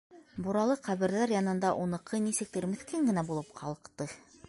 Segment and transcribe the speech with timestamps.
[0.45, 4.15] Буралы ҡәберҙәр янында уныҡы, нисектер, меҫкен генә булып ҡалҡты.